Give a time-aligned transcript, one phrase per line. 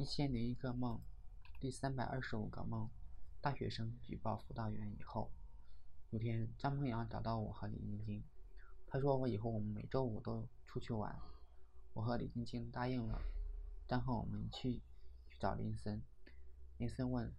[0.00, 0.98] 一千零一个梦，
[1.60, 2.88] 第三百二十五个梦。
[3.42, 5.30] 大学生举报辅导员以后，
[6.08, 8.24] 有天张梦阳找到我和李晶晶，
[8.86, 11.14] 他说我以后我们每周五都出去玩。
[11.92, 13.20] 我和李晶晶答应了。
[13.88, 14.80] 然后我们去
[15.28, 16.00] 去找林森。
[16.78, 17.30] 林森问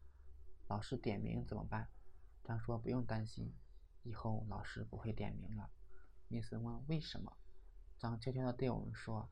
[0.67, 1.89] 老师点名怎么办？
[2.43, 3.51] 张说不用担心，
[4.03, 5.67] 以后老师不会点名了。
[6.27, 7.35] 林森问为什么？
[7.97, 9.27] 张悄悄地对我们说。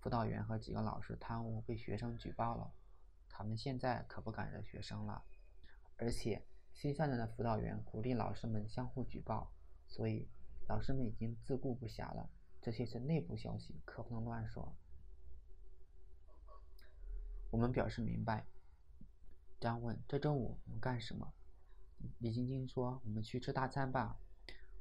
[0.00, 2.72] 辅导员和几个老师贪污，被学生举报了。
[3.28, 5.22] 他们现在可不敢惹学生了。
[5.96, 6.42] 而且
[6.72, 9.52] 新上任的辅导员鼓励老师们相互举报，
[9.86, 10.26] 所以
[10.66, 12.30] 老师们已经自顾不暇了。
[12.62, 14.74] 这些是内部消息，可不能乱说。
[17.50, 18.46] 我们表示明白。
[19.60, 21.34] 张问：“这周五我们干什么？”
[22.18, 24.18] 李晶晶说：“我们去吃大餐吧。”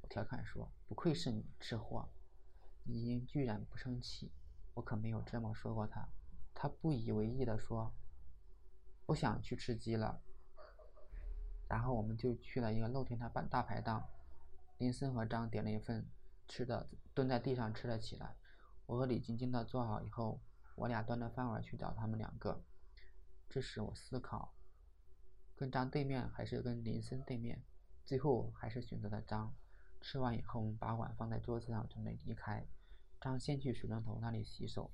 [0.01, 2.07] 我调侃说：“不愧是你，吃货。”
[2.85, 4.31] 李晶居然不生气。
[4.79, 6.07] 我可没有这么说过他，
[6.53, 7.93] 他不以为意地说
[9.05, 10.21] ：“不想去吃鸡了。”
[11.67, 14.07] 然后我们就去了一个露天的大大排档，
[14.77, 16.09] 林森和张点了一份
[16.47, 18.37] 吃的，蹲在地上吃了起来。
[18.85, 20.39] 我和李晶晶的做好以后，
[20.75, 22.63] 我俩端着饭碗去找他们两个。
[23.49, 24.53] 这时我思考，
[25.57, 27.61] 跟张对面还是跟林森对面，
[28.05, 29.53] 最后还是选择了张。
[29.99, 32.65] 吃完以后，我们把碗放在桌子上，准备离开。
[33.21, 34.91] 张先去水龙头那里洗手，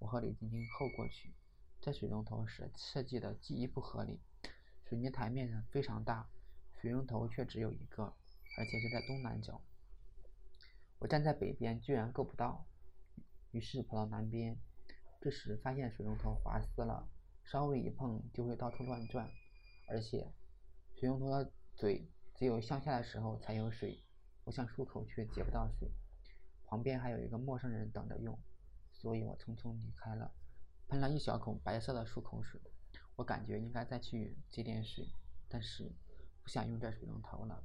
[0.00, 1.32] 我和李晶晶后过去。
[1.80, 4.20] 这水龙头是设计的极不合理，
[4.84, 6.28] 水泥台面上非常大，
[6.80, 8.02] 水龙头却只有一个，
[8.58, 9.62] 而且是在东南角。
[10.98, 12.66] 我站在北边居然够不到，
[13.52, 14.58] 于是跑到南边。
[15.20, 17.08] 这时发现水龙头滑丝了，
[17.44, 19.30] 稍微一碰就会到处乱转，
[19.88, 20.32] 而且
[20.96, 24.02] 水龙头的嘴只有向下的时候才有水，
[24.44, 25.88] 我想漱口却接不到水。
[26.70, 28.38] 旁边还有一个陌生人等着用，
[28.92, 30.30] 所以我匆匆离开了，
[30.86, 32.60] 喷了一小口白色的漱口水。
[33.16, 35.04] 我感觉应该再去接点水，
[35.48, 35.90] 但是
[36.44, 37.64] 不想用这水龙头了。